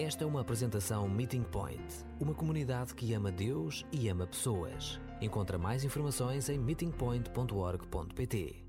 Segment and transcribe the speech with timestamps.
[0.00, 1.82] Esta é uma apresentação Meeting Point,
[2.20, 5.00] uma comunidade que ama Deus e ama pessoas.
[5.20, 8.64] Encontra mais informações em meetingpoint.org.pt.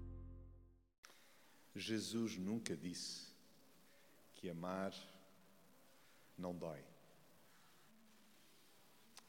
[1.75, 3.27] Jesus nunca disse
[4.33, 4.91] que amar
[6.35, 6.83] não dói.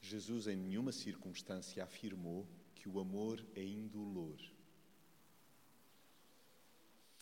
[0.01, 4.41] Jesus em nenhuma circunstância afirmou que o amor é indolor.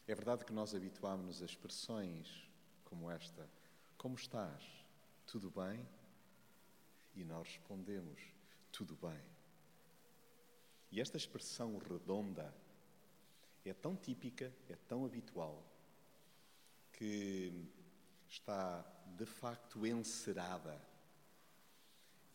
[0.06, 2.48] É verdade que nós habituámos-nos a expressões
[2.84, 3.57] como esta:
[3.98, 4.62] Como estás?
[5.26, 5.84] Tudo bem?
[7.16, 8.22] E nós respondemos:
[8.70, 9.20] Tudo bem.
[10.92, 12.54] E esta expressão redonda
[13.64, 15.62] é tão típica, é tão habitual,
[16.92, 17.52] que
[18.28, 18.82] está
[19.16, 20.80] de facto encerada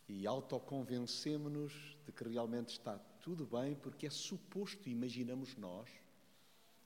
[0.07, 5.89] e autoconvencemos-nos de que realmente está tudo bem, porque é suposto, imaginamos nós,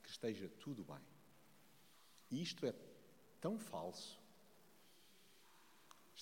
[0.04, 1.02] que esteja tudo bem.
[2.30, 2.74] E isto é
[3.42, 4.20] tão falso,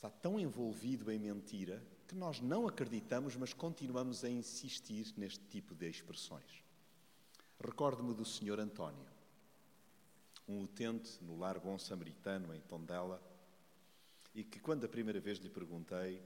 [0.05, 5.73] está tão envolvido em mentira, que nós não acreditamos, mas continuamos a insistir neste tipo
[5.73, 6.63] de expressões.
[7.59, 9.07] Recordo-me do Senhor António,
[10.47, 13.19] um utente no Lar Bom Samaritano, em Tondela,
[14.35, 16.21] e que, quando a primeira vez lhe perguntei,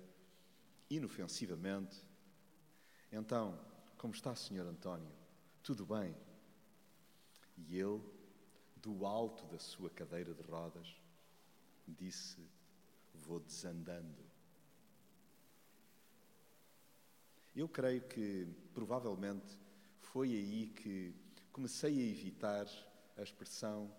[0.89, 2.03] inofensivamente,
[3.13, 3.57] então,
[3.97, 5.11] como está, Senhor António?
[5.63, 6.13] Tudo bem?
[7.57, 8.01] E ele,
[8.75, 10.87] do alto da sua cadeira de rodas,
[11.87, 12.58] disse:
[13.25, 14.23] Vou desandando.
[17.55, 19.57] Eu creio que, provavelmente,
[19.99, 21.13] foi aí que
[21.51, 22.67] comecei a evitar
[23.17, 23.93] a expressão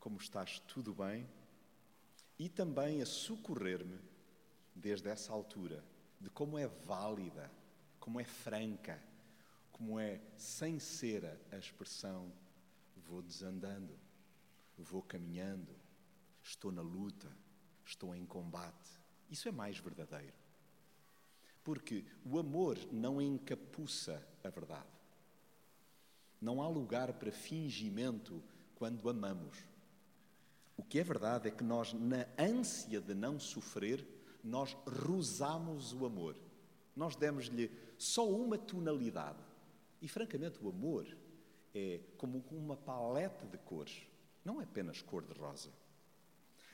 [0.00, 1.28] como estás tudo bem
[2.38, 4.00] e também a socorrer-me
[4.74, 5.84] desde essa altura
[6.20, 7.50] de como é válida,
[8.00, 9.00] como é franca,
[9.70, 12.32] como é sem cera a expressão
[13.04, 13.98] vou desandando,
[14.78, 15.74] vou caminhando,
[16.42, 17.30] estou na luta,
[17.84, 18.90] estou em combate.
[19.30, 20.34] Isso é mais verdadeiro.
[21.62, 24.86] Porque o amor não encapuça a verdade.
[26.40, 28.42] Não há lugar para fingimento
[28.74, 29.56] quando amamos.
[30.76, 34.06] O que é verdade é que nós, na ânsia de não sofrer,
[34.42, 36.36] nós rosamos o amor.
[36.94, 39.42] Nós demos-lhe só uma tonalidade.
[40.02, 41.06] E, francamente, o amor
[41.74, 44.06] é como uma paleta de cores,
[44.44, 45.70] não é apenas cor de rosa.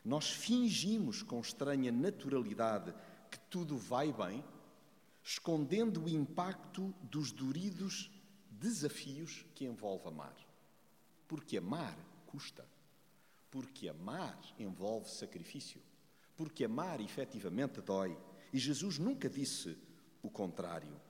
[0.04, 2.94] Nós fingimos com estranha naturalidade
[3.30, 4.42] que tudo vai bem,
[5.22, 8.10] escondendo o impacto dos duridos
[8.50, 10.36] desafios que envolve amar.
[11.28, 11.96] Porque amar
[12.26, 12.66] custa.
[13.50, 15.80] Porque amar envolve sacrifício.
[16.36, 18.16] Porque amar efetivamente dói.
[18.52, 19.76] E Jesus nunca disse
[20.22, 21.00] o contrário.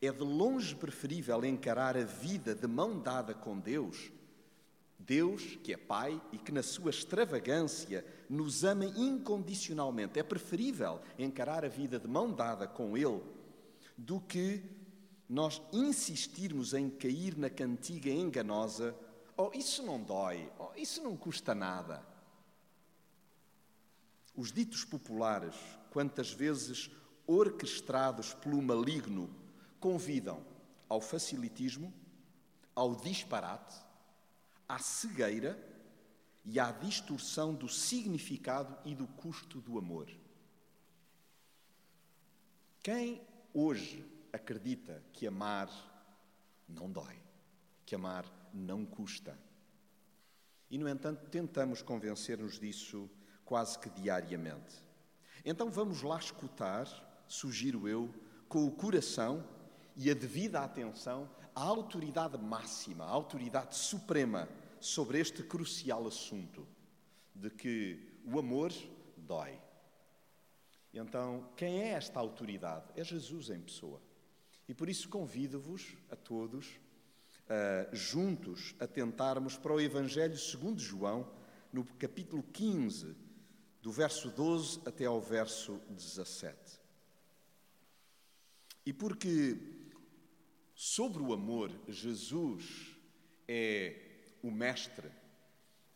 [0.00, 4.10] É de longe preferível encarar a vida de mão dada com Deus,
[5.10, 10.20] Deus que é Pai e que na sua extravagância nos ama incondicionalmente.
[10.20, 13.20] É preferível encarar a vida de mão dada com Ele
[13.98, 14.62] do que
[15.28, 18.94] nós insistirmos em cair na cantiga enganosa:
[19.36, 22.06] oh, isso não dói, oh, isso não custa nada.
[24.36, 25.56] Os ditos populares,
[25.90, 26.88] quantas vezes
[27.26, 29.28] orquestrados pelo maligno,
[29.80, 30.40] convidam
[30.88, 31.92] ao facilitismo,
[32.76, 33.89] ao disparate,
[34.70, 35.58] à cegueira
[36.44, 40.08] e à distorção do significado e do custo do amor.
[42.80, 43.20] Quem
[43.52, 45.68] hoje acredita que amar
[46.68, 47.18] não dói,
[47.84, 49.36] que amar não custa?
[50.70, 53.10] E, no entanto, tentamos convencer-nos disso
[53.44, 54.76] quase que diariamente.
[55.44, 56.86] Então vamos lá escutar,
[57.26, 58.14] sugiro eu,
[58.48, 59.44] com o coração
[59.96, 64.48] e a devida atenção à autoridade máxima, à autoridade suprema
[64.80, 66.66] sobre este crucial assunto
[67.34, 68.72] de que o amor
[69.16, 69.58] dói.
[70.92, 72.86] Então, quem é esta autoridade?
[72.96, 74.00] É Jesus em pessoa.
[74.68, 81.30] E por isso convido-vos a todos, uh, juntos, a tentarmos para o Evangelho segundo João,
[81.72, 83.14] no capítulo 15,
[83.82, 86.80] do verso 12 até ao verso 17.
[88.84, 89.79] E porque
[90.82, 92.96] sobre o amor Jesus
[93.46, 93.96] é
[94.42, 95.10] o mestre,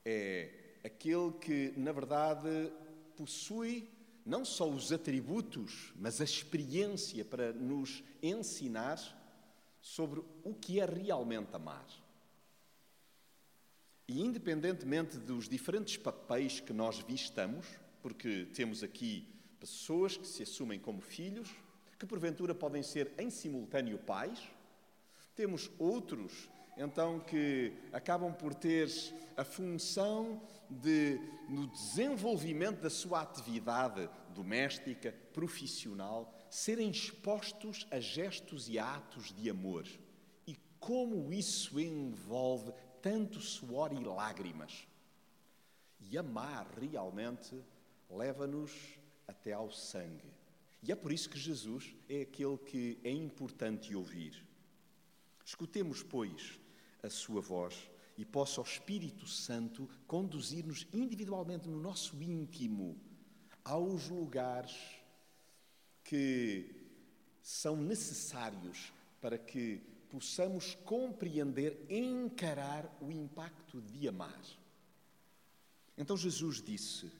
[0.04, 2.70] é aquele que, na verdade,
[3.16, 3.88] possui
[4.26, 8.98] não só os atributos, mas a experiência para nos ensinar
[9.80, 11.86] sobre o que é realmente amar.
[14.06, 17.66] E independentemente dos diferentes papéis que nós vistamos,
[18.02, 19.26] porque temos aqui
[19.58, 21.48] pessoas que se assumem como filhos,
[21.98, 24.46] que porventura podem ser em simultâneo pais,
[25.34, 28.88] temos outros então que acabam por ter
[29.36, 38.78] a função de, no desenvolvimento da sua atividade doméstica, profissional, serem expostos a gestos e
[38.78, 39.86] a atos de amor.
[40.46, 44.88] E como isso envolve tanto suor e lágrimas.
[46.00, 47.62] E amar realmente
[48.10, 48.72] leva-nos
[49.26, 50.32] até ao sangue.
[50.82, 54.53] E é por isso que Jesus é aquele que é importante ouvir.
[55.44, 56.58] Escutemos, pois,
[57.02, 62.98] a sua voz e possa o Espírito Santo conduzir-nos individualmente no nosso íntimo
[63.64, 64.74] aos lugares
[66.02, 66.74] que
[67.42, 74.40] são necessários para que possamos compreender, encarar o impacto de amar.
[75.96, 77.10] Então Jesus disse: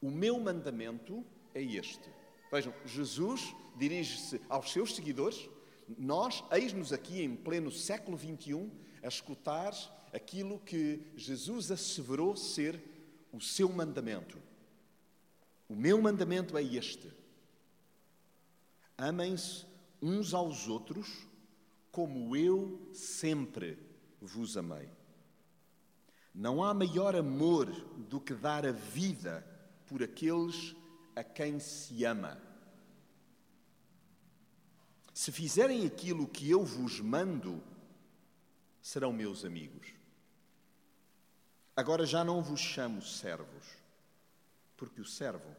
[0.00, 1.24] O meu mandamento
[1.54, 2.08] é este.
[2.50, 5.50] Vejam, Jesus dirige-se aos seus seguidores.
[5.98, 8.70] Nós, eis-nos aqui em pleno século XXI,
[9.02, 9.72] a escutar
[10.12, 12.80] aquilo que Jesus asseverou ser
[13.32, 14.38] o seu mandamento.
[15.68, 17.12] O meu mandamento é este:
[18.96, 19.66] amem-se
[20.00, 21.26] uns aos outros
[21.90, 23.78] como eu sempre
[24.20, 24.88] vos amei.
[26.34, 27.66] Não há maior amor
[28.08, 29.46] do que dar a vida
[29.86, 30.74] por aqueles
[31.14, 32.40] a quem se ama.
[35.14, 37.62] Se fizerem aquilo que eu vos mando,
[38.82, 39.94] serão meus amigos.
[41.76, 43.64] Agora já não vos chamo servos,
[44.76, 45.54] porque o servo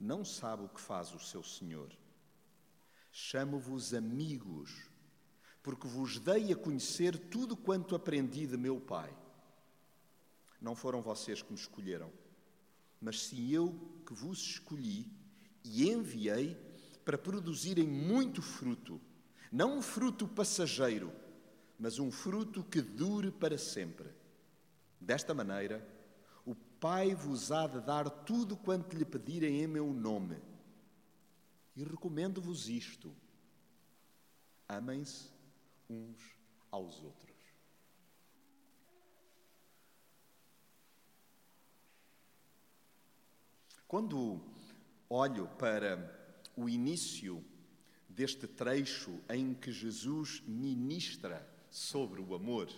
[0.00, 1.88] não sabe o que faz o seu senhor.
[3.12, 4.90] Chamo-vos amigos,
[5.62, 9.16] porque vos dei a conhecer tudo quanto aprendi de meu Pai.
[10.60, 12.12] Não foram vocês que me escolheram,
[13.00, 13.72] mas sim eu
[14.04, 15.08] que vos escolhi
[15.62, 16.65] e enviei
[17.06, 19.00] para produzirem muito fruto,
[19.52, 21.12] não um fruto passageiro,
[21.78, 24.08] mas um fruto que dure para sempre.
[25.00, 25.86] Desta maneira,
[26.44, 30.36] o Pai vos há de dar tudo quanto lhe pedirem em meu nome.
[31.76, 33.14] E recomendo-vos isto:
[34.68, 35.30] amem-se
[35.88, 36.18] uns
[36.72, 37.36] aos outros.
[43.86, 44.40] Quando
[45.08, 46.15] olho para
[46.56, 47.44] o início
[48.08, 52.68] deste trecho em que Jesus ministra sobre o amor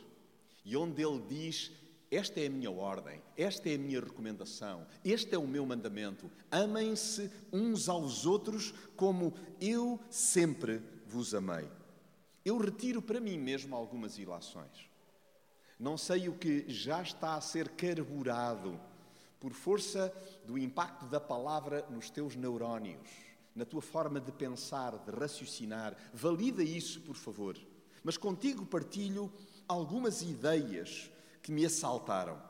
[0.65, 1.71] e onde ele diz:
[2.11, 6.31] Esta é a minha ordem, esta é a minha recomendação, este é o meu mandamento.
[6.51, 11.69] Amem-se uns aos outros como eu sempre vos amei.
[12.45, 14.89] Eu retiro para mim mesmo algumas ilações.
[15.79, 18.81] Não sei o que já está a ser carburado
[19.39, 20.13] por força
[20.45, 23.28] do impacto da palavra nos teus neurónios,
[23.59, 25.97] na tua forma de pensar, de raciocinar.
[26.15, 27.59] Valida isso, por favor.
[28.05, 29.33] Mas contigo partilho
[29.67, 31.11] algumas ideias
[31.43, 32.41] que me assaltaram.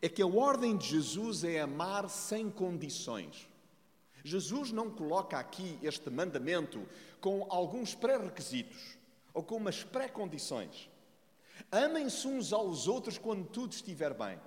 [0.00, 3.46] É que a ordem de Jesus é amar sem condições.
[4.24, 6.88] Jesus não coloca aqui este mandamento
[7.20, 8.96] com alguns pré-requisitos
[9.34, 10.88] ou com umas pré-condições.
[11.70, 14.40] Amem-se uns aos outros quando tudo estiver bem.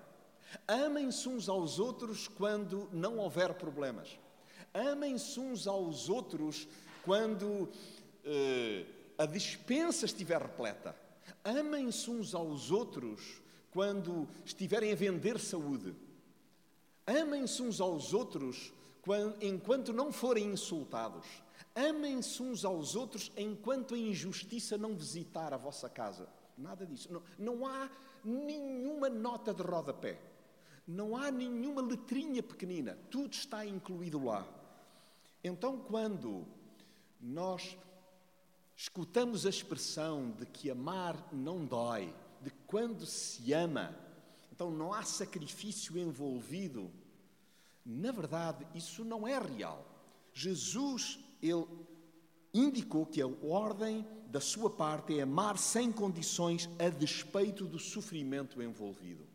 [0.68, 4.18] Amem-se uns aos outros quando não houver problemas.
[4.74, 6.68] Amem-se uns aos outros
[7.04, 7.70] quando
[8.24, 8.86] eh,
[9.18, 10.96] a dispensa estiver repleta.
[11.44, 13.42] Amem-se uns aos outros
[13.72, 15.94] quando estiverem a vender saúde.
[17.06, 18.72] Amem-se uns aos outros
[19.02, 21.26] quando, enquanto não forem insultados.
[21.76, 26.28] Amem-se uns aos outros enquanto a injustiça não visitar a vossa casa.
[26.58, 27.12] Nada disso.
[27.12, 27.90] Não, não há
[28.24, 30.20] nenhuma nota de rodapé.
[30.88, 32.98] Não há nenhuma letrinha pequenina.
[33.10, 34.48] Tudo está incluído lá.
[35.44, 36.46] Então, quando
[37.20, 37.78] nós
[38.76, 43.96] escutamos a expressão de que amar não dói, de quando se ama,
[44.52, 46.92] então não há sacrifício envolvido.
[47.86, 49.86] Na verdade, isso não é real.
[50.34, 51.66] Jesus, ele
[52.54, 58.62] indicou que a ordem da sua parte é amar sem condições a despeito do sofrimento
[58.62, 59.31] envolvido.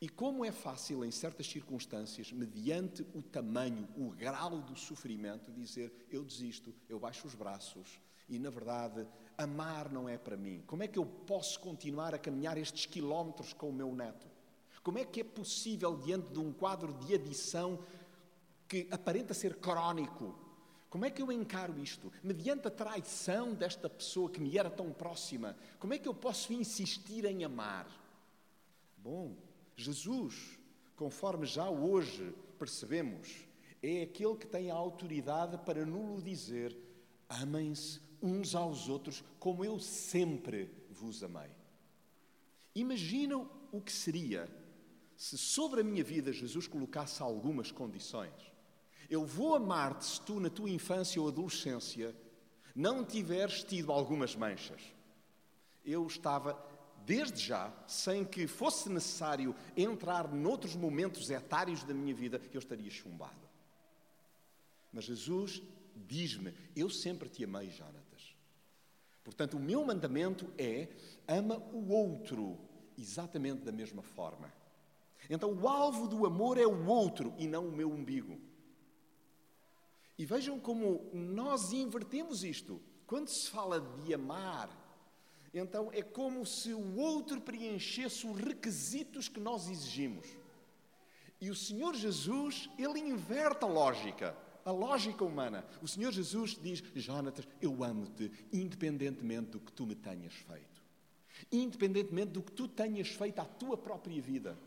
[0.00, 5.92] E como é fácil, em certas circunstâncias, mediante o tamanho, o grau do sofrimento, dizer
[6.08, 9.04] eu desisto, eu baixo os braços e, na verdade,
[9.36, 10.62] amar não é para mim.
[10.66, 14.28] Como é que eu posso continuar a caminhar estes quilómetros com o meu neto?
[14.84, 17.84] Como é que é possível, diante de um quadro de adição
[18.68, 20.38] que aparenta ser crónico,
[20.88, 22.12] como é que eu encaro isto?
[22.22, 26.52] Mediante a traição desta pessoa que me era tão próxima, como é que eu posso
[26.52, 27.86] insistir em amar?
[28.96, 29.36] Bom,
[29.78, 30.58] Jesus,
[30.96, 33.46] conforme já hoje percebemos,
[33.80, 36.76] é aquele que tem a autoridade para nulo dizer:
[37.28, 41.50] amem-se uns aos outros como eu sempre vos amei.
[42.74, 44.50] Imaginam o que seria
[45.16, 48.34] se sobre a minha vida Jesus colocasse algumas condições.
[49.08, 52.16] Eu vou amar-te se tu, na tua infância ou adolescência,
[52.74, 54.82] não tiveres tido algumas manchas.
[55.84, 56.60] Eu estava,
[57.08, 62.90] desde já, sem que fosse necessário entrar noutros momentos etários da minha vida, eu estaria
[62.90, 63.48] chumbado.
[64.92, 65.62] Mas Jesus
[65.96, 68.36] diz-me: Eu sempre te amei, Jonatas.
[69.24, 70.88] Portanto, o meu mandamento é:
[71.26, 72.58] ama o outro
[72.98, 74.52] exatamente da mesma forma.
[75.30, 78.38] Então, o alvo do amor é o outro e não o meu umbigo.
[80.18, 82.82] E vejam como nós invertemos isto.
[83.06, 84.87] Quando se fala de amar,
[85.52, 90.26] então é como se o outro preenchesse os requisitos que nós exigimos.
[91.40, 95.64] E o Senhor Jesus, ele inverte a lógica, a lógica humana.
[95.80, 100.82] O Senhor Jesus diz: Jonatas, eu amo-te, independentemente do que tu me tenhas feito,
[101.50, 104.58] independentemente do que tu tenhas feito à tua própria vida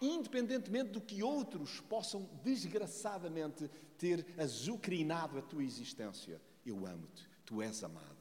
[0.00, 6.40] independentemente do que outros possam desgraçadamente ter azucrinado a tua existência.
[6.64, 8.11] Eu amo-te, tu és amado.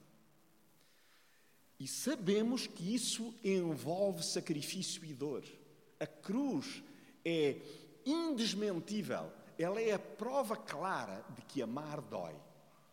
[1.82, 5.44] E sabemos que isso envolve sacrifício e dor.
[6.00, 6.84] A cruz
[7.26, 7.60] é
[8.06, 12.36] indesmentível, ela é a prova clara de que amar dói.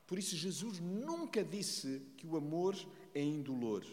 [0.07, 2.75] Por isso, Jesus nunca disse que o amor
[3.14, 3.85] é indolor.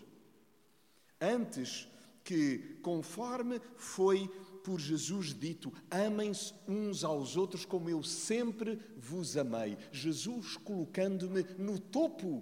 [1.20, 1.90] Antes
[2.24, 4.30] que, conforme foi
[4.64, 9.78] por Jesus dito: amem-se uns aos outros como eu sempre vos amei.
[9.92, 12.42] Jesus colocando-me no topo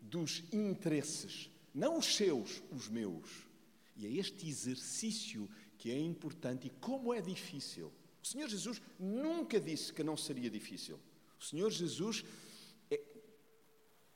[0.00, 3.46] dos interesses, não os seus, os meus.
[3.96, 5.48] E é este exercício
[5.78, 7.92] que é importante e como é difícil.
[8.22, 10.98] O Senhor Jesus nunca disse que não seria difícil.
[11.40, 12.24] O Senhor Jesus,
[12.88, 13.00] é,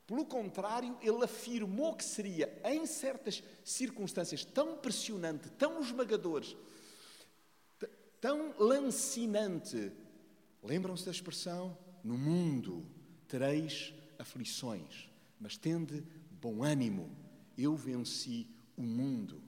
[0.05, 6.55] pelo contrário, ele afirmou que seria, em certas circunstâncias tão pressionante, tão esmagadoras,
[8.21, 9.91] tão lancinante.
[10.63, 11.77] Lembram-se da expressão?
[12.03, 12.85] No mundo
[13.27, 15.09] tereis aflições,
[15.39, 17.26] mas tende bom ânimo.
[17.57, 19.41] Eu venci o mundo.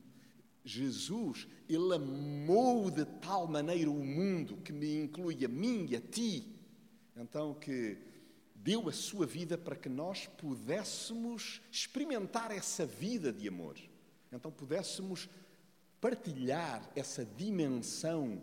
[0.64, 6.02] Jesus, Ele amou de tal maneira o mundo que me inclui a mim e a
[6.02, 6.56] ti,
[7.16, 7.98] então que
[8.56, 13.78] deu a sua vida para que nós pudéssemos experimentar essa vida de amor.
[14.32, 15.30] Então pudéssemos
[16.00, 18.42] partilhar essa dimensão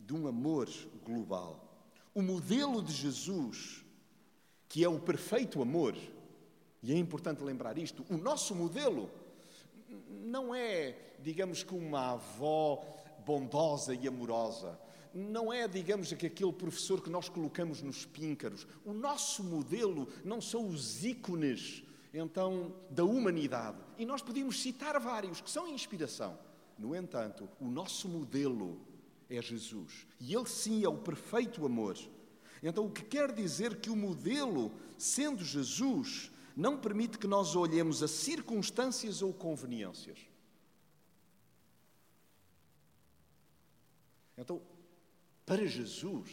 [0.00, 0.68] de um amor
[1.04, 1.86] global.
[2.14, 3.84] O modelo de Jesus,
[4.68, 5.94] que é o perfeito amor,
[6.82, 9.10] e é importante lembrar isto, o nosso modelo
[10.08, 12.84] não é, digamos que uma avó
[13.24, 14.78] bondosa e amorosa,
[15.14, 18.66] não é, digamos, que aquele professor que nós colocamos nos píncaros.
[18.84, 21.82] O nosso modelo não são os ícones,
[22.12, 23.78] então, da humanidade.
[23.98, 26.38] E nós podemos citar vários que são inspiração.
[26.78, 28.80] No entanto, o nosso modelo
[29.28, 30.06] é Jesus.
[30.20, 31.96] E ele sim é o perfeito amor.
[32.62, 38.02] Então, o que quer dizer que o modelo, sendo Jesus, não permite que nós olhemos
[38.02, 40.18] a circunstâncias ou conveniências.
[44.36, 44.60] Então,
[45.46, 46.28] para Jesus,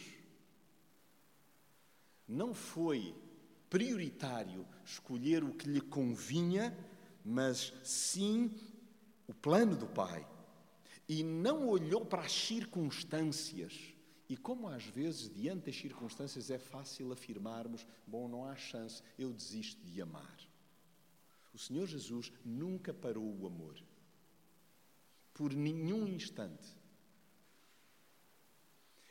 [2.26, 3.14] não foi
[3.70, 6.76] prioritário escolher o que lhe convinha,
[7.24, 8.52] mas sim
[9.28, 10.26] o plano do Pai
[11.08, 13.94] e não olhou para as circunstâncias.
[14.28, 19.32] E como às vezes, diante das circunstâncias, é fácil afirmarmos: bom, não há chance, eu
[19.32, 20.36] desisto de amar.
[21.54, 23.76] O Senhor Jesus nunca parou o amor,
[25.32, 26.76] por nenhum instante.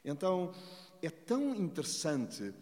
[0.03, 0.53] Então,
[1.01, 2.53] é tão interessante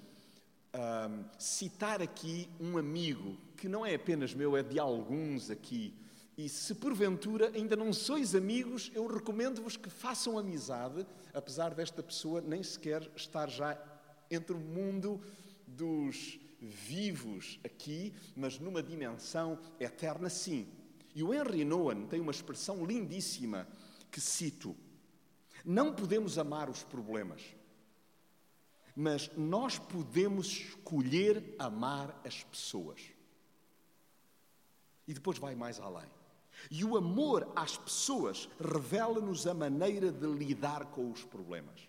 [1.38, 5.94] citar aqui um amigo que não é apenas meu, é de alguns aqui
[6.38, 12.42] e se porventura ainda não sois amigos, eu recomendo-vos que façam amizade, apesar desta pessoa
[12.42, 13.80] nem sequer estar já
[14.32, 15.22] entre o mundo
[15.68, 20.68] dos vivos aqui, mas numa dimensão eterna, sim.
[21.14, 23.68] E o Henry Nouwen tem uma expressão lindíssima
[24.12, 24.76] que cito:
[25.64, 27.44] Não podemos amar os problemas,
[28.96, 33.00] mas nós podemos escolher amar as pessoas.
[35.08, 36.10] E depois vai mais além.
[36.70, 41.88] E o amor às pessoas revela-nos a maneira de lidar com os problemas.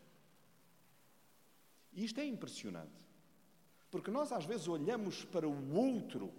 [1.92, 3.04] E isto é impressionante.
[3.90, 6.32] Porque nós às vezes olhamos para o outro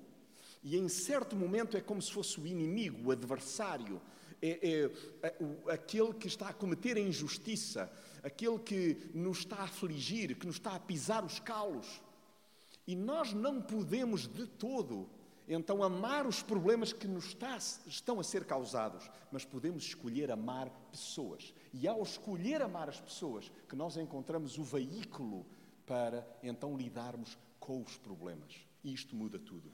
[0.61, 4.01] e em certo momento é como se fosse o inimigo, o adversário,
[4.41, 4.89] é,
[5.23, 7.91] é, aquele que está a cometer a injustiça,
[8.23, 12.01] aquele que nos está a afligir, que nos está a pisar os calos.
[12.87, 15.09] E nós não podemos de todo
[15.47, 20.69] então amar os problemas que nos está, estão a ser causados, mas podemos escolher amar
[20.91, 21.53] pessoas.
[21.71, 25.45] E ao escolher amar as pessoas, que nós encontramos o veículo
[25.85, 28.55] para então lidarmos com os problemas.
[28.83, 29.71] E isto muda tudo.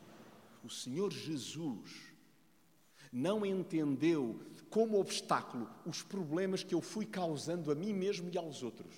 [0.63, 2.12] O Senhor Jesus
[3.12, 8.62] não entendeu como obstáculo os problemas que eu fui causando a mim mesmo e aos
[8.62, 8.94] outros.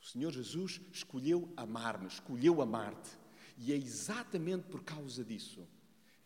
[0.00, 3.10] O Senhor Jesus escolheu amar-me, escolheu amar-te.
[3.58, 5.66] E é exatamente por causa disso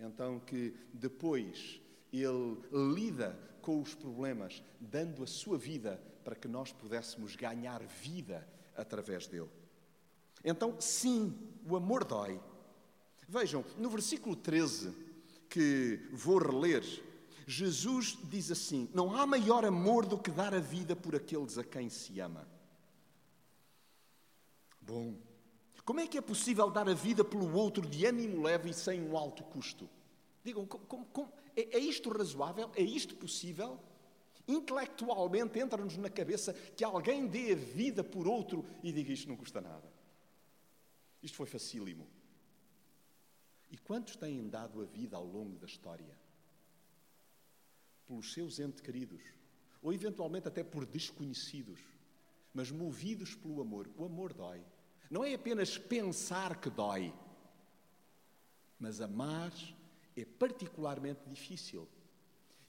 [0.00, 1.80] então que depois
[2.12, 8.46] ele lida com os problemas, dando a sua vida para que nós pudéssemos ganhar vida
[8.76, 9.50] através dele.
[10.44, 11.36] Então, sim,
[11.68, 12.40] o amor dói.
[13.28, 14.92] Vejam, no versículo 13,
[15.48, 16.82] que vou reler,
[17.46, 21.64] Jesus diz assim: Não há maior amor do que dar a vida por aqueles a
[21.64, 22.48] quem se ama.
[24.80, 25.14] Bom,
[25.90, 29.02] como é que é possível dar a vida pelo outro de ânimo leve e sem
[29.02, 29.90] um alto custo?
[30.44, 32.70] Digam, como, como, é, é isto razoável?
[32.76, 33.76] É isto possível?
[34.46, 39.36] Intelectualmente entra-nos na cabeça que alguém dê a vida por outro e diga isto não
[39.36, 39.92] custa nada.
[41.20, 42.06] Isto foi facílimo.
[43.68, 46.16] E quantos têm dado a vida ao longo da história?
[48.06, 49.22] Pelos seus entes queridos,
[49.82, 51.80] ou eventualmente até por desconhecidos,
[52.54, 53.90] mas movidos pelo amor.
[53.96, 54.64] O amor dói.
[55.10, 57.12] Não é apenas pensar que dói,
[58.78, 59.52] mas amar
[60.16, 61.88] é particularmente difícil.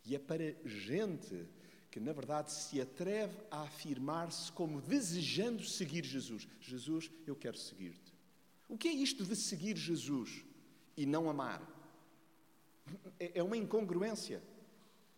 [0.03, 1.47] E é para gente
[1.91, 6.47] que, na verdade, se atreve a afirmar-se como desejando seguir Jesus.
[6.59, 8.11] Jesus, eu quero seguir-te.
[8.67, 10.43] O que é isto de seguir Jesus
[10.97, 11.61] e não amar?
[13.19, 14.41] É, é uma incongruência,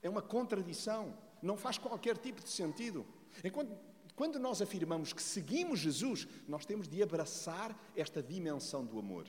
[0.01, 3.06] é uma contradição, não faz qualquer tipo de sentido.
[3.44, 3.72] Enquanto
[4.15, 9.27] quando nós afirmamos que seguimos Jesus, nós temos de abraçar esta dimensão do amor.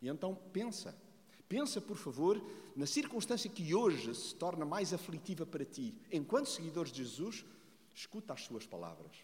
[0.00, 0.96] E então pensa,
[1.48, 2.40] pensa por favor
[2.76, 5.94] na circunstância que hoje se torna mais aflitiva para ti.
[6.10, 7.44] Enquanto seguidores de Jesus,
[7.94, 9.16] escuta as suas palavras.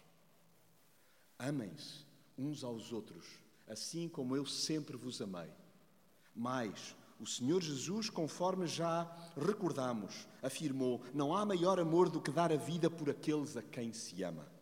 [1.39, 2.05] Amem-se
[2.37, 3.25] uns aos outros,
[3.67, 5.49] assim como eu sempre vos amei.
[6.35, 12.51] Mas o Senhor Jesus, conforme já recordamos, afirmou: Não há maior amor do que dar
[12.51, 14.56] a vida por aqueles a quem se ama.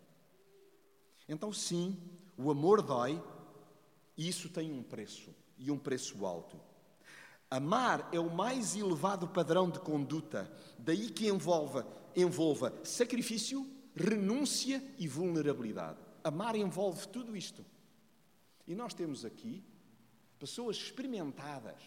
[1.27, 1.97] Então, sim,
[2.38, 3.21] o amor dói
[4.17, 6.59] e isso tem um preço, e um preço alto.
[7.49, 15.07] Amar é o mais elevado padrão de conduta, daí que envolva, envolva sacrifício, renúncia e
[15.07, 15.99] vulnerabilidade.
[16.23, 17.65] Amar envolve tudo isto.
[18.67, 19.63] E nós temos aqui
[20.39, 21.81] pessoas experimentadas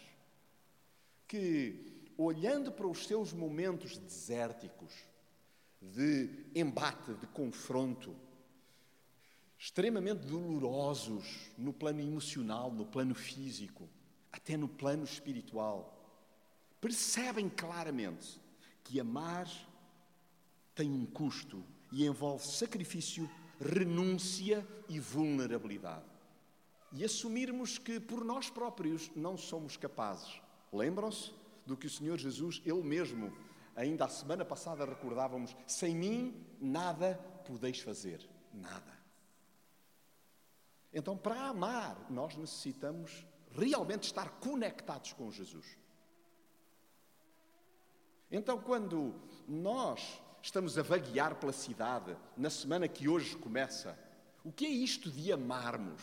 [1.27, 4.93] que, olhando para os seus momentos desérticos,
[5.81, 8.15] de embate, de confronto,
[9.59, 13.89] extremamente dolorosos no plano emocional, no plano físico,
[14.31, 15.93] até no plano espiritual,
[16.79, 18.39] percebem claramente
[18.85, 19.49] que amar
[20.73, 26.05] tem um custo e envolve sacrifício, renúncia e vulnerabilidade.
[26.93, 30.41] E assumirmos que por nós próprios não somos capazes.
[30.71, 31.33] Lembram-se
[31.65, 33.35] do que o Senhor Jesus, Ele mesmo,
[33.75, 38.98] ainda a semana passada recordávamos: sem mim nada podeis fazer, nada.
[40.93, 45.77] Então, para amar, nós necessitamos realmente estar conectados com Jesus.
[48.31, 49.15] Então, quando
[49.47, 53.97] nós estamos a vaguear pela cidade, na semana que hoje começa,
[54.43, 56.01] o que é isto de amarmos?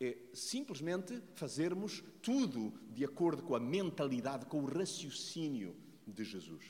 [0.00, 6.64] É simplesmente fazermos tudo de acordo com a mentalidade, com o raciocínio de Jesus.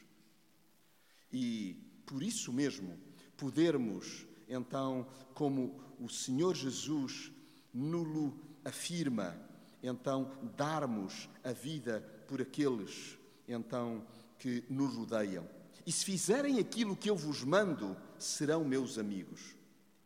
[1.32, 2.98] E por isso mesmo,
[3.36, 7.32] podermos, então, como o Senhor Jesus
[7.72, 9.36] nulo afirma,
[9.82, 14.04] então darmos a vida por aqueles então
[14.38, 15.48] que nos rodeiam.
[15.86, 19.56] E se fizerem aquilo que eu vos mando, serão meus amigos.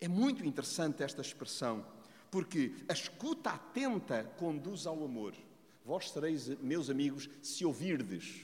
[0.00, 1.84] É muito interessante esta expressão,
[2.30, 5.34] porque a escuta atenta conduz ao amor.
[5.84, 8.42] Vós sereis meus amigos se ouvirdes,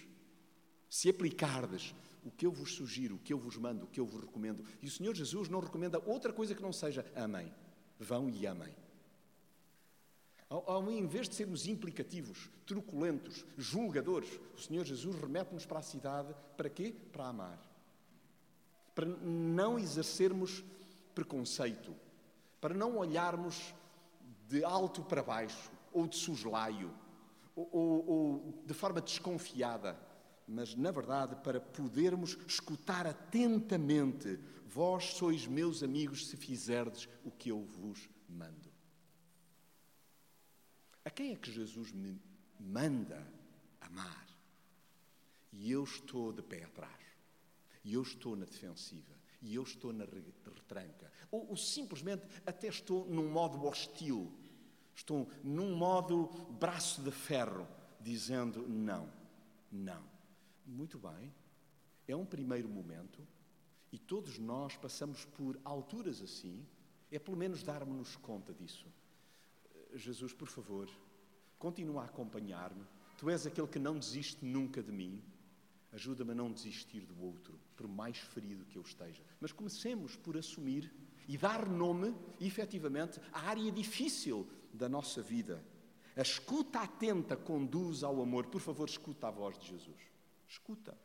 [0.88, 4.06] se aplicardes o que eu vos sugiro, o que eu vos mando, o que eu
[4.06, 4.64] vos recomendo.
[4.80, 7.52] E o Senhor Jesus não recomenda outra coisa que não seja amém.
[7.98, 8.74] Vão e amém.
[10.66, 16.34] Ao, em vez de sermos implicativos, truculentos, julgadores, o Senhor Jesus remete-nos para a cidade
[16.58, 16.94] para quê?
[17.10, 17.58] Para amar.
[18.94, 20.62] Para não exercermos
[21.14, 21.94] preconceito,
[22.60, 23.74] para não olharmos
[24.46, 26.92] de alto para baixo, ou de soslaio,
[27.56, 29.98] ou, ou, ou de forma desconfiada,
[30.46, 37.50] mas na verdade para podermos escutar atentamente: Vós sois meus amigos se fizerdes o que
[37.50, 38.71] eu vos mando.
[41.04, 42.20] A quem é que Jesus me
[42.58, 43.26] manda
[43.80, 44.26] amar.
[45.52, 47.02] E eu estou de pé atrás.
[47.84, 49.12] E eu estou na defensiva.
[49.40, 51.10] E eu estou na retranca.
[51.30, 54.32] Ou, ou simplesmente até estou num modo hostil.
[54.94, 56.26] Estou num modo
[56.60, 57.66] braço de ferro,
[58.00, 59.10] dizendo não,
[59.70, 60.04] não.
[60.66, 61.32] Muito bem,
[62.06, 63.26] é um primeiro momento
[63.90, 66.64] e todos nós passamos por alturas assim.
[67.10, 68.86] É pelo menos darmos-nos conta disso.
[69.94, 70.88] Jesus, por favor,
[71.58, 72.84] continua a acompanhar-me.
[73.18, 75.22] Tu és aquele que não desiste nunca de mim.
[75.92, 79.22] Ajuda-me a não desistir do outro, por mais ferido que eu esteja.
[79.40, 80.92] Mas comecemos por assumir
[81.28, 85.62] e dar nome, efetivamente, à área difícil da nossa vida.
[86.16, 88.46] A escuta atenta conduz ao amor.
[88.46, 90.00] Por favor, escuta a voz de Jesus.
[90.48, 90.96] Escuta.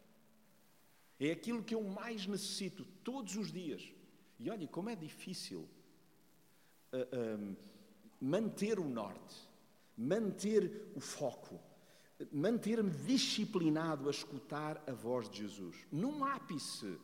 [1.19, 3.84] É aquilo que eu mais necessito todos os dias.
[4.39, 5.67] E olhe como é difícil
[6.93, 7.58] uh, uh,
[8.19, 9.36] manter o norte,
[9.97, 11.60] manter o foco,
[12.32, 15.75] manter-me disciplinado a escutar a voz de Jesus.
[15.91, 16.97] Num ápice,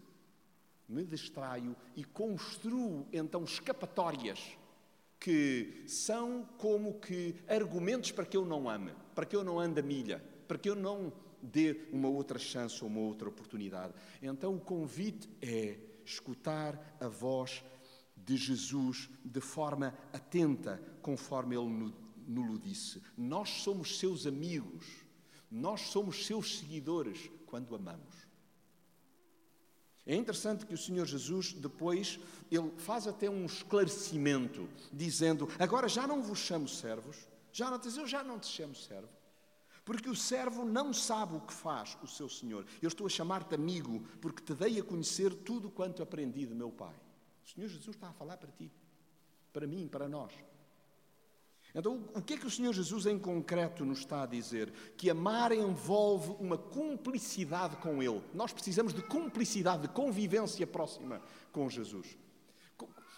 [0.87, 4.57] me distraio e construo então escapatórias
[5.19, 9.79] que são como que argumentos para que eu não ame, para que eu não ande
[9.79, 13.93] a milha, para que eu não dê uma outra chance ou uma outra oportunidade.
[14.21, 17.63] Então o convite é escutar a voz
[18.25, 21.93] de Jesus de forma atenta, conforme ele
[22.27, 23.01] nos disse.
[23.17, 24.85] Nós somos seus amigos,
[25.49, 28.23] nós somos seus seguidores quando amamos.
[30.05, 32.19] É interessante que o Senhor Jesus depois
[32.51, 37.17] ele faz até um esclarecimento, dizendo: Agora já não vos chamo servos,
[37.53, 39.07] já não eu já não te chamo servo,
[39.85, 42.65] porque o servo não sabe o que faz o seu Senhor.
[42.81, 46.71] Eu estou a chamar-te amigo, porque te dei a conhecer tudo quanto aprendi de meu
[46.71, 46.95] Pai.
[47.43, 48.71] O Senhor Jesus está a falar para ti,
[49.51, 50.31] para mim, para nós.
[51.75, 54.71] Então, o que é que o Senhor Jesus em concreto nos está a dizer?
[54.95, 58.21] Que amar envolve uma cumplicidade com Ele.
[58.33, 62.15] Nós precisamos de cumplicidade, de convivência próxima com Jesus.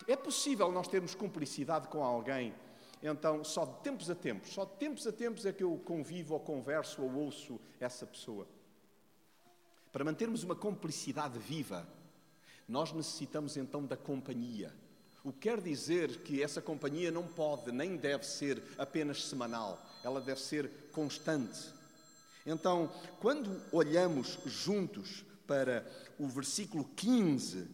[0.08, 2.54] É possível nós termos cumplicidade com alguém,
[3.02, 6.34] então, só de tempos a tempos, só de tempos a tempos é que eu convivo
[6.34, 8.48] ou converso ou ouço essa pessoa.
[9.92, 11.88] Para mantermos uma cumplicidade viva,
[12.68, 14.74] nós necessitamos então da companhia.
[15.24, 20.22] O que quer dizer que essa companhia não pode nem deve ser apenas semanal, ela
[20.22, 21.74] deve ser constante.
[22.46, 25.86] Então, quando olhamos juntos para
[26.20, 27.68] o versículo 15,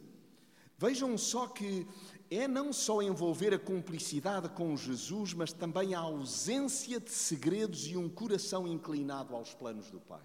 [0.77, 1.85] vejam só que
[2.29, 7.97] é não só envolver a cumplicidade com Jesus, mas também a ausência de segredos e
[7.97, 10.23] um coração inclinado aos planos do Pai.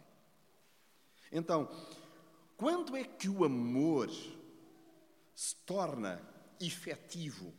[1.32, 1.68] Então,
[2.56, 4.08] quando é que o amor
[5.36, 6.20] se torna
[6.58, 7.52] efetivo.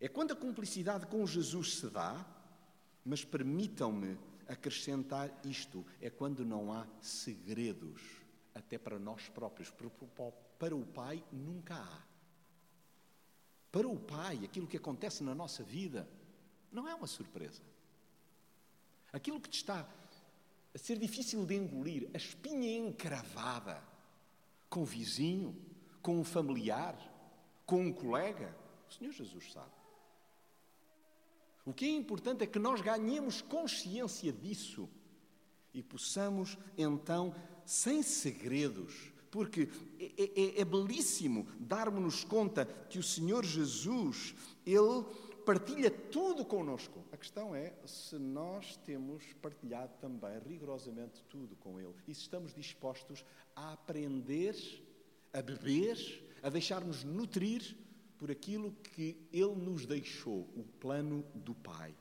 [0.00, 2.26] É quando a cumplicidade com Jesus se dá,
[3.04, 8.02] mas permitam-me acrescentar isto: é quando não há segredos,
[8.52, 9.72] até para nós próprios.
[10.58, 12.02] Para o Pai nunca há.
[13.70, 16.08] Para o Pai, aquilo que acontece na nossa vida
[16.72, 17.62] não é uma surpresa.
[19.12, 19.88] Aquilo que te está
[20.74, 23.82] a ser difícil de engolir, a espinha encravada
[24.68, 25.56] com o vizinho,
[26.02, 26.96] com um familiar,
[27.70, 28.52] com um colega?
[28.88, 29.70] O Senhor Jesus sabe.
[31.64, 34.88] O que é importante é que nós ganhemos consciência disso
[35.72, 37.32] e possamos então,
[37.64, 39.68] sem segredos, porque
[40.00, 44.34] é, é, é belíssimo darmos-nos conta que o Senhor Jesus,
[44.66, 45.04] Ele
[45.46, 47.04] partilha tudo conosco.
[47.12, 52.52] A questão é se nós temos partilhado também rigorosamente tudo com Ele e se estamos
[52.52, 54.56] dispostos a aprender,
[55.32, 57.76] a beber a deixar-nos nutrir
[58.18, 61.94] por aquilo que Ele nos deixou, o plano do Pai.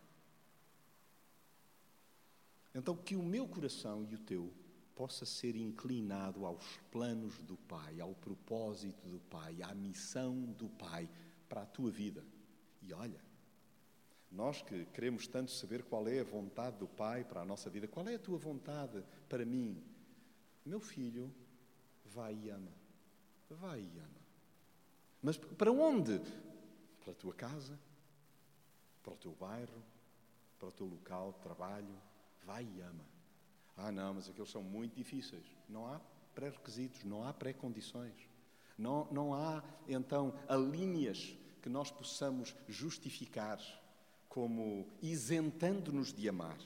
[2.76, 4.54] Então, que o meu coração e o teu
[4.96, 11.10] possa ser inclinado aos planos do Pai, ao propósito do Pai, à missão do Pai
[11.48, 12.24] para a tua vida.
[12.82, 13.20] E olha,
[14.32, 17.88] nós que queremos tanto saber qual é a vontade do Pai para a nossa vida,
[17.88, 19.82] qual é a tua vontade para mim?
[20.66, 21.34] Meu filho,
[22.06, 22.72] vai e ama.
[23.50, 24.19] Vai e ama.
[25.22, 26.20] Mas para onde?
[27.02, 27.80] Para a tua casa,
[29.04, 29.84] para o teu bairro,
[30.58, 31.96] para o teu local de trabalho.
[32.44, 33.06] Vai e ama.
[33.78, 35.46] Ah, não, mas aqueles são muito difíceis.
[35.68, 36.00] Não há
[36.34, 38.30] pré-requisitos, não há pré-condições.
[38.78, 40.34] Não, não há, então,
[40.72, 43.60] linhas que nós possamos justificar
[44.30, 46.58] como isentando-nos de amar.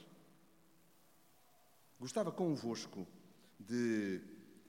[1.98, 3.06] Gostava convosco
[3.58, 4.20] de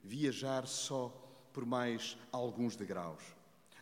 [0.03, 1.09] viajar só
[1.53, 3.34] por mais alguns degraus.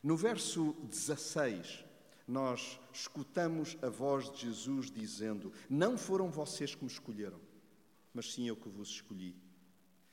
[0.03, 1.85] No verso 16,
[2.27, 7.39] nós escutamos a voz de Jesus dizendo: Não foram vocês que me escolheram,
[8.13, 9.33] mas sim eu que vos escolhi.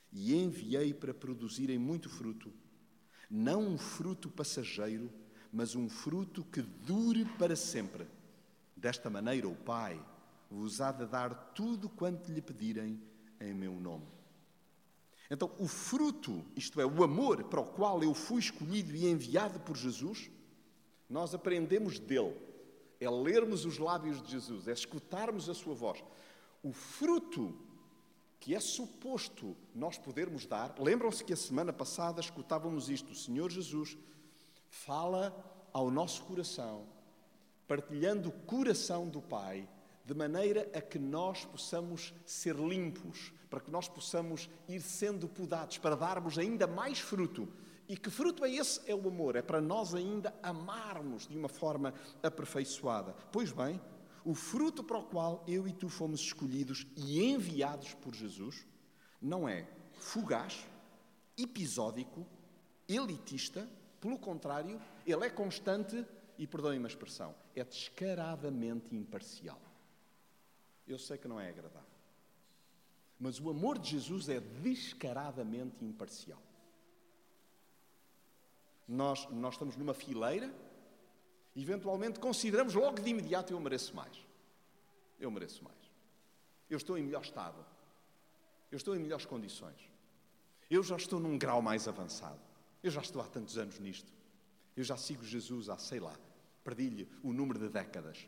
[0.09, 2.53] E enviei para produzirem muito fruto,
[3.29, 5.11] não um fruto passageiro,
[5.51, 8.07] mas um fruto que dure para sempre.
[8.77, 10.01] Desta maneira, o Pai
[10.49, 13.01] vos há de dar tudo quanto lhe pedirem
[13.41, 14.20] em meu nome.
[15.33, 19.61] Então, o fruto, isto é, o amor para o qual eu fui escolhido e enviado
[19.61, 20.29] por Jesus,
[21.09, 22.35] nós aprendemos dele.
[22.99, 26.03] É lermos os lábios de Jesus, é escutarmos a sua voz.
[26.61, 27.57] O fruto
[28.41, 33.49] que é suposto nós podermos dar, lembram-se que a semana passada escutávamos isto: o Senhor
[33.49, 33.97] Jesus
[34.69, 35.33] fala
[35.71, 36.85] ao nosso coração,
[37.69, 39.65] partilhando o coração do Pai
[40.05, 45.77] de maneira a que nós possamos ser limpos, para que nós possamos ir sendo podados,
[45.77, 47.47] para darmos ainda mais fruto.
[47.87, 48.79] E que fruto é esse?
[48.89, 53.13] É o amor, é para nós ainda amarmos de uma forma aperfeiçoada.
[53.31, 53.81] Pois bem,
[54.23, 58.65] o fruto para o qual eu e tu fomos escolhidos e enviados por Jesus
[59.21, 60.65] não é fugaz,
[61.37, 62.25] episódico,
[62.87, 63.67] elitista,
[63.99, 66.05] pelo contrário, ele é constante
[66.37, 69.59] e, perdoem-me a expressão, é descaradamente imparcial.
[70.87, 71.89] Eu sei que não é agradável.
[73.19, 76.41] Mas o amor de Jesus é descaradamente imparcial.
[78.87, 80.53] Nós, nós estamos numa fileira,
[81.55, 84.17] eventualmente consideramos logo de imediato: eu mereço mais.
[85.19, 85.77] Eu mereço mais.
[86.69, 87.63] Eu estou em melhor estado.
[88.71, 89.79] Eu estou em melhores condições.
[90.69, 92.39] Eu já estou num grau mais avançado.
[92.81, 94.11] Eu já estou há tantos anos nisto.
[94.75, 96.17] Eu já sigo Jesus há, sei lá,
[96.63, 98.27] perdi-lhe o número de décadas.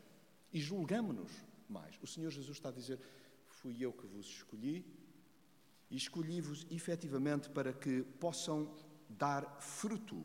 [0.52, 1.32] E julgamos-nos
[1.72, 1.98] mais.
[2.02, 3.00] O Senhor Jesus está a dizer:
[3.46, 4.84] Fui eu que vos escolhi
[5.90, 8.74] e escolhi-vos efetivamente para que possam
[9.08, 10.24] dar fruto.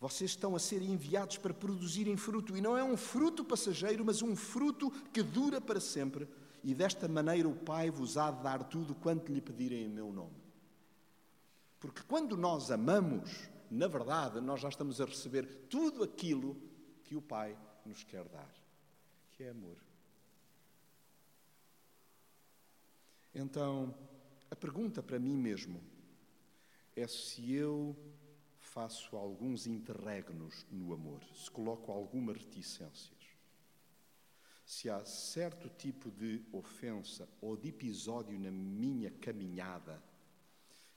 [0.00, 4.22] Vocês estão a ser enviados para produzirem fruto, e não é um fruto passageiro, mas
[4.22, 6.28] um fruto que dura para sempre.
[6.62, 10.12] E desta maneira o Pai vos há de dar tudo quanto lhe pedirem em meu
[10.12, 10.36] nome.
[11.80, 16.56] Porque quando nós amamos, na verdade, nós já estamos a receber tudo aquilo
[17.02, 18.50] que o Pai nos quer dar,
[19.32, 19.76] que é amor.
[23.34, 23.94] Então,
[24.50, 25.82] a pergunta para mim mesmo
[26.94, 27.96] é se eu
[28.60, 33.12] faço alguns interregnos no amor, se coloco algumas reticências.
[34.64, 40.02] Se há certo tipo de ofensa ou de episódio na minha caminhada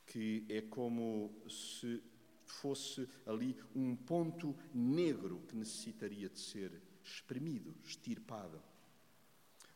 [0.05, 2.01] que é como se
[2.45, 8.61] fosse ali um ponto negro que necessitaria de ser espremido, extirpado.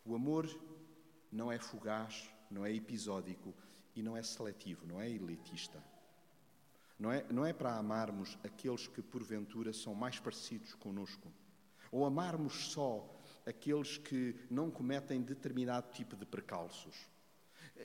[0.05, 0.49] O amor
[1.31, 3.53] não é fugaz, não é episódico
[3.95, 5.83] e não é seletivo, não é elitista.
[6.99, 11.33] Não é, não é para amarmos aqueles que porventura são mais parecidos conosco,
[11.91, 16.95] ou amarmos só aqueles que não cometem determinado tipo de precalços.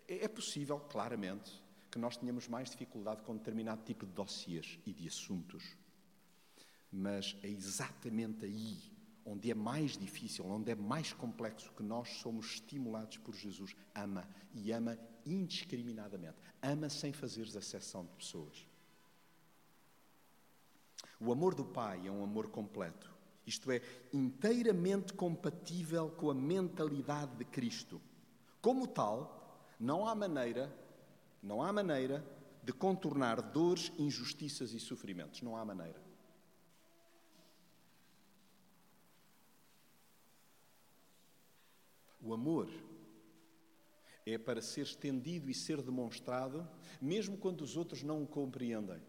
[0.06, 1.50] É, é possível, claramente,
[1.90, 5.64] que nós tenhamos mais dificuldade com determinado tipo de dossiês e de assuntos.
[6.92, 8.95] Mas é exatamente aí
[9.26, 13.74] onde é mais difícil, onde é mais complexo, que nós somos estimulados por Jesus.
[13.94, 16.36] Ama e ama indiscriminadamente.
[16.62, 18.66] Ama sem fazeres exceção de pessoas.
[21.18, 23.12] O amor do Pai é um amor completo,
[23.46, 23.80] isto é,
[24.12, 28.00] inteiramente compatível com a mentalidade de Cristo.
[28.60, 30.74] Como tal, não há maneira,
[31.42, 32.24] não há maneira
[32.62, 35.40] de contornar dores, injustiças e sofrimentos.
[35.42, 36.05] Não há maneira.
[42.26, 42.68] O amor
[44.26, 46.68] é para ser estendido e ser demonstrado,
[47.00, 49.00] mesmo quando os outros não o compreendem.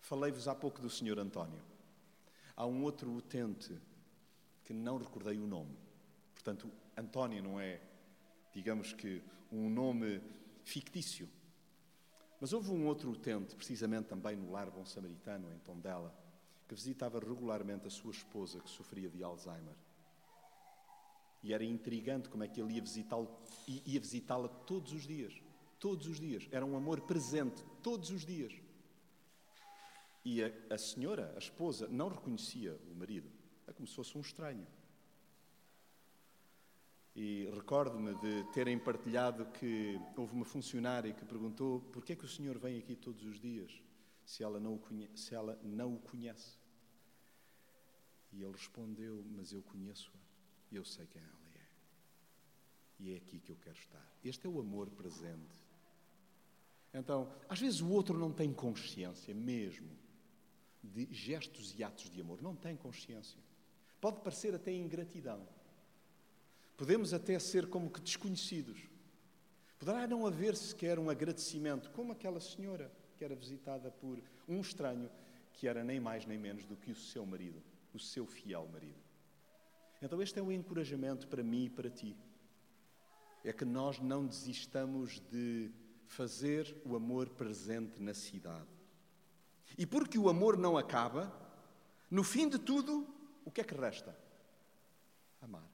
[0.00, 1.60] Falei-vos há pouco do Senhor António.
[2.56, 3.78] Há um outro utente
[4.64, 5.76] que não recordei o nome.
[6.32, 7.78] Portanto, António não é,
[8.54, 10.22] digamos que, um nome
[10.62, 11.28] fictício.
[12.40, 16.18] Mas houve um outro utente, precisamente também no Lar Bom Samaritano, em Tondela,
[16.66, 19.76] que visitava regularmente a sua esposa que sofria de Alzheimer.
[21.44, 23.28] E era intrigante como é que ele ia visitá-la
[23.68, 25.34] ia visitá-la todos os dias.
[25.78, 26.48] Todos os dias.
[26.50, 28.54] Era um amor presente, todos os dias.
[30.24, 33.30] E a, a senhora, a esposa, não reconhecia o marido.
[33.66, 34.66] É como se fosse um estranho.
[37.14, 42.24] E recordo-me de terem partilhado que houve uma funcionária que perguntou por que é que
[42.24, 43.70] o senhor vem aqui todos os dias
[44.24, 45.34] se ela não o conhece.
[45.34, 46.56] Ela não o conhece.
[48.32, 50.23] E ele respondeu, mas eu conheço-a.
[50.76, 51.66] Eu sei quem ela é.
[53.00, 54.12] E é aqui que eu quero estar.
[54.24, 55.62] Este é o amor presente.
[56.92, 59.88] Então, às vezes o outro não tem consciência mesmo
[60.82, 62.42] de gestos e atos de amor.
[62.42, 63.38] Não tem consciência.
[64.00, 65.46] Pode parecer até ingratidão.
[66.76, 68.80] Podemos até ser como que desconhecidos.
[69.78, 75.10] Poderá não haver sequer um agradecimento, como aquela senhora que era visitada por um estranho
[75.52, 78.98] que era nem mais nem menos do que o seu marido, o seu fiel marido.
[80.04, 82.14] Então, este é um encorajamento para mim e para ti.
[83.42, 85.70] É que nós não desistamos de
[86.06, 88.68] fazer o amor presente na cidade.
[89.78, 91.32] E porque o amor não acaba,
[92.10, 93.08] no fim de tudo,
[93.46, 94.14] o que é que resta?
[95.40, 95.66] Amar.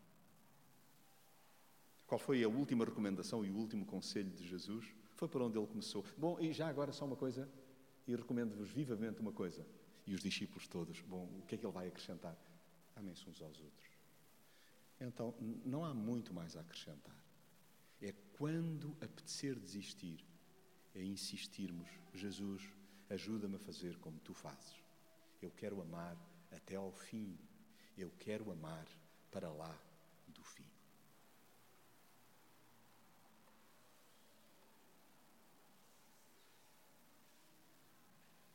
[2.06, 4.86] Qual foi a última recomendação e o último conselho de Jesus?
[5.16, 6.04] Foi para onde ele começou.
[6.16, 7.50] Bom, e já agora só uma coisa,
[8.06, 9.66] e recomendo-vos vivamente uma coisa.
[10.06, 12.38] E os discípulos todos, bom, o que é que ele vai acrescentar?
[12.94, 13.89] Amem-se uns aos outros.
[15.00, 15.34] Então,
[15.64, 17.16] não há muito mais a acrescentar.
[18.02, 20.24] É quando apetecer desistir,
[20.94, 22.62] é insistirmos, Jesus,
[23.08, 24.82] ajuda-me a fazer como tu fazes.
[25.40, 26.16] Eu quero amar
[26.50, 27.38] até ao fim.
[27.96, 28.86] Eu quero amar
[29.30, 29.78] para lá